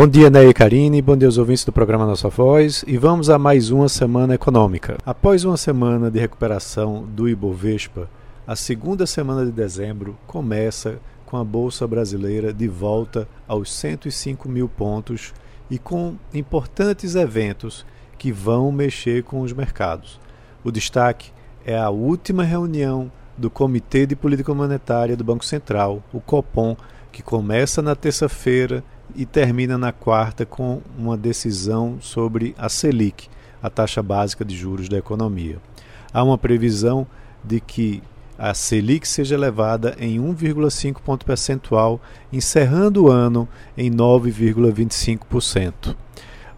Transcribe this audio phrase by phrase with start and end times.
[0.00, 3.28] Bom dia, Ney e Karine, bom dia aos ouvintes do programa Nossa Voz e vamos
[3.28, 4.96] a mais uma semana econômica.
[5.04, 8.08] Após uma semana de recuperação do Ibovespa,
[8.46, 14.70] a segunda semana de dezembro começa com a Bolsa Brasileira de volta aos 105 mil
[14.70, 15.34] pontos
[15.70, 17.84] e com importantes eventos
[18.16, 20.18] que vão mexer com os mercados.
[20.64, 21.30] O destaque
[21.62, 26.74] é a última reunião do Comitê de Política Monetária do Banco Central, o COPOM,
[27.12, 28.82] que começa na terça-feira
[29.14, 33.28] e termina na quarta com uma decisão sobre a Selic,
[33.62, 35.58] a taxa básica de juros da economia.
[36.12, 37.06] Há uma previsão
[37.44, 38.02] de que
[38.38, 42.00] a Selic seja elevada em 1,5 ponto percentual,
[42.32, 43.46] encerrando o ano
[43.76, 45.94] em 9,25%.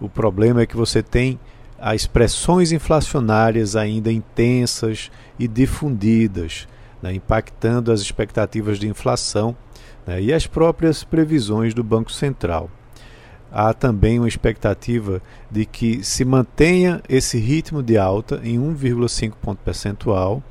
[0.01, 1.41] O problema é que você tem
[1.81, 6.69] as pressões inflacionárias ainda intensas e difundidas,
[7.03, 9.57] né, impactando as expectativas de inflação
[10.07, 12.71] né, e as próprias previsões do Banco Central.
[13.51, 15.21] Há também uma expectativa
[15.51, 20.43] de que se mantenha esse ritmo de alta em 1,5 ponto percentual,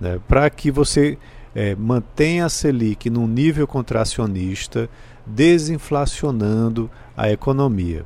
[0.00, 1.18] né, para que você
[1.54, 4.88] é, mantenha a Selic num nível contracionista,
[5.26, 8.04] desinflacionando a economia.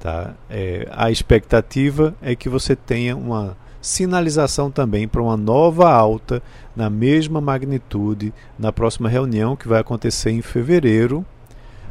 [0.00, 0.34] Tá?
[0.48, 6.42] É, a expectativa é que você tenha uma sinalização também para uma nova alta
[6.74, 11.24] na mesma magnitude na próxima reunião que vai acontecer em fevereiro,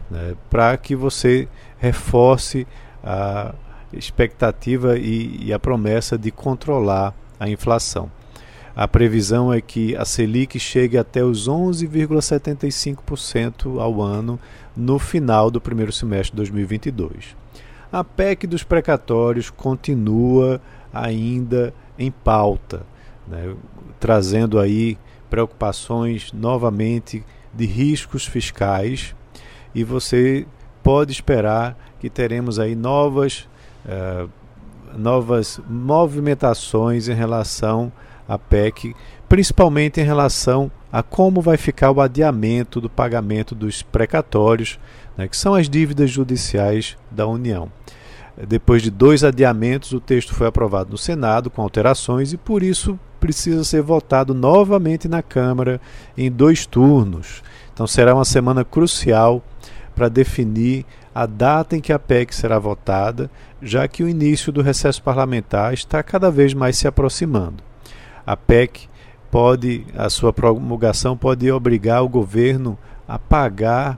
[0.09, 2.65] né, para que você reforce
[3.03, 3.53] a
[3.93, 8.11] expectativa e, e a promessa de controlar a inflação.
[8.75, 14.39] A previsão é que a Selic chegue até os 11,75% ao ano
[14.75, 17.35] no final do primeiro semestre de 2022.
[17.91, 20.61] A PEC dos precatórios continua
[20.93, 22.85] ainda em pauta,
[23.27, 23.55] né,
[23.99, 24.97] trazendo aí
[25.29, 29.15] preocupações novamente de riscos fiscais
[29.73, 30.45] e você
[30.81, 33.47] pode esperar que teremos aí novas,
[33.85, 34.29] uh,
[34.97, 37.91] novas movimentações em relação
[38.27, 38.95] à PEC,
[39.27, 44.79] principalmente em relação a como vai ficar o adiamento do pagamento dos precatórios,
[45.17, 47.69] né, que são as dívidas judiciais da União.
[48.45, 52.99] Depois de dois adiamentos, o texto foi aprovado no Senado com alterações e, por isso,
[53.19, 55.81] precisa ser votado novamente na Câmara
[56.15, 57.41] em dois turnos.
[57.73, 59.43] Então, será uma semana crucial
[59.95, 64.61] para definir a data em que a PEC será votada, já que o início do
[64.61, 67.63] recesso parlamentar está cada vez mais se aproximando.
[68.23, 68.87] A PEC
[69.31, 72.77] pode, a sua promulgação pode obrigar o governo
[73.07, 73.97] a pagar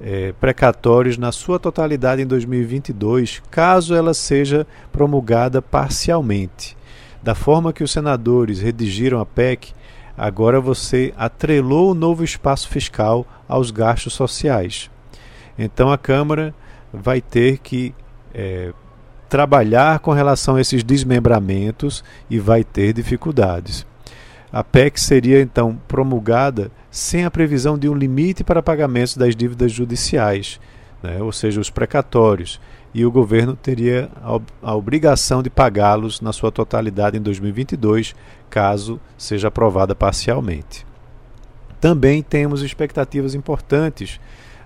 [0.00, 6.76] é, precatórios na sua totalidade em 2022, caso ela seja promulgada parcialmente.
[7.22, 9.72] Da forma que os senadores redigiram a PEC,
[10.16, 14.90] agora você atrelou o novo espaço fiscal aos gastos sociais.
[15.58, 16.54] Então a Câmara
[16.92, 17.94] vai ter que
[18.32, 18.72] é,
[19.28, 23.86] trabalhar com relação a esses desmembramentos e vai ter dificuldades.
[24.52, 29.70] A PEC seria então promulgada sem a previsão de um limite para pagamentos das dívidas
[29.72, 30.58] judiciais,
[31.02, 32.60] né, ou seja, os precatórios,
[32.94, 38.14] e o governo teria a, a obrigação de pagá-los na sua totalidade em 2022,
[38.48, 40.86] caso seja aprovada parcialmente.
[41.80, 44.18] Também temos expectativas importantes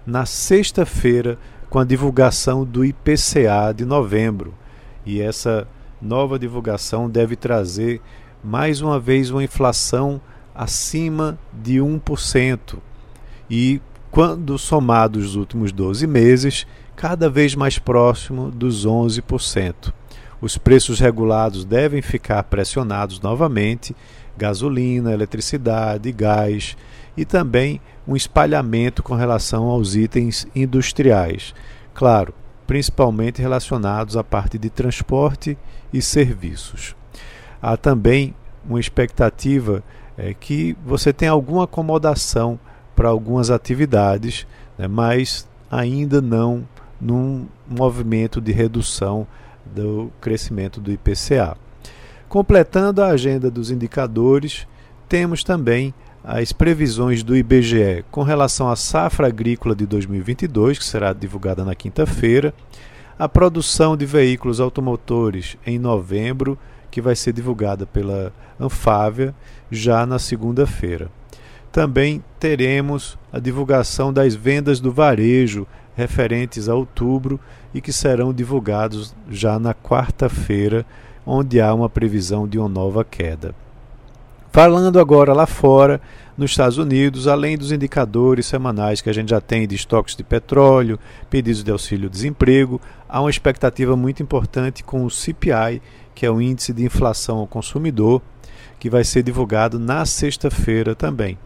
[0.07, 1.37] na sexta-feira
[1.69, 4.55] com a divulgação do IPCA de novembro,
[5.05, 5.67] e essa
[6.01, 8.01] nova divulgação deve trazer
[8.43, 10.21] mais uma vez uma inflação
[10.55, 12.79] acima de 1%.
[13.49, 13.81] E
[14.11, 16.67] quando somados os últimos 12 meses,
[16.97, 19.93] cada vez mais próximo dos 11%.
[20.41, 23.95] Os preços regulados devem ficar pressionados novamente,
[24.37, 26.77] gasolina, eletricidade, gás
[27.17, 31.55] e também um espalhamento com relação aos itens industriais.
[31.95, 32.35] Claro,
[32.67, 35.57] principalmente relacionados à parte de transporte
[35.93, 36.97] e serviços
[37.63, 38.35] há também
[38.69, 39.83] uma expectativa
[40.19, 42.59] é, que você tenha alguma acomodação
[42.95, 44.47] para algumas atividades,
[44.77, 46.67] né, mas ainda não
[47.01, 49.27] num movimento de redução
[49.65, 51.57] do crescimento do IPCA.
[52.29, 54.67] Completando a agenda dos indicadores,
[55.09, 55.95] temos também
[56.25, 61.75] as previsões do IBGE com relação à safra agrícola de 2022, que será divulgada na
[61.75, 62.55] quinta-feira,
[63.19, 66.59] a produção de veículos automotores em novembro
[66.93, 69.35] que vai ser divulgada pela Anfávia
[69.71, 71.11] já na segunda-feira.
[71.73, 75.67] Também teremos a divulgação das vendas do varejo
[75.97, 77.41] referentes a outubro
[77.73, 80.85] e que serão divulgados já na quarta-feira,
[81.25, 83.55] onde há uma previsão de uma nova queda.
[84.53, 85.99] Falando agora lá fora,
[86.37, 90.23] nos Estados Unidos, além dos indicadores semanais que a gente já tem de estoques de
[90.23, 90.99] petróleo,
[91.31, 92.79] pedidos de auxílio-desemprego,
[93.09, 95.81] há uma expectativa muito importante com o CPI,
[96.15, 98.21] que é o Índice de Inflação ao Consumidor,
[98.79, 101.39] que vai ser divulgado na sexta-feira também.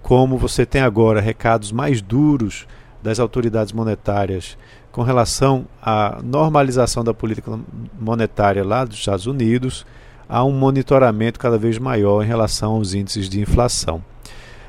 [0.00, 2.68] Como você tem agora recados mais duros
[3.02, 4.56] das autoridades monetárias
[4.92, 7.58] com relação à normalização da política
[7.98, 9.84] monetária lá dos Estados Unidos,
[10.28, 14.02] há um monitoramento cada vez maior em relação aos índices de inflação.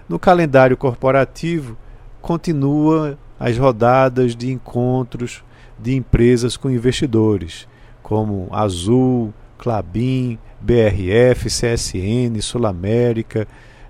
[0.08, 1.78] No calendário corporativo,
[2.22, 5.44] continua as rodadas de encontros
[5.78, 7.68] de empresas com investidores,
[8.02, 13.48] como Azul, Clabin, BRF, CSN, Sul América,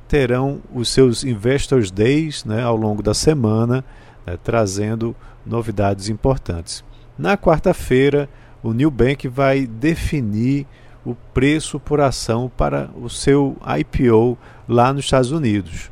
[0.08, 3.84] terão os seus Investors Days né, ao longo da semana,
[4.26, 5.16] né, trazendo
[5.46, 6.84] novidades importantes.
[7.18, 8.30] Na quarta-feira,
[8.62, 10.66] o New Bank vai definir
[11.06, 15.92] o preço por ação para o seu IPO lá nos Estados Unidos.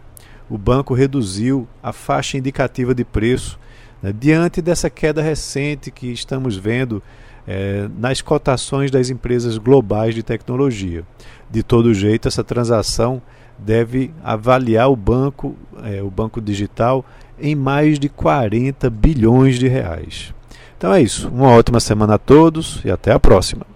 [0.49, 3.59] O banco reduziu a faixa indicativa de preço
[4.01, 7.01] né, diante dessa queda recente que estamos vendo
[7.47, 11.03] é, nas cotações das empresas globais de tecnologia.
[11.49, 13.21] De todo jeito, essa transação
[13.57, 17.05] deve avaliar o banco, é, o banco digital,
[17.39, 20.33] em mais de 40 bilhões de reais.
[20.77, 21.29] Então é isso.
[21.29, 23.70] Uma ótima semana a todos e até a próxima.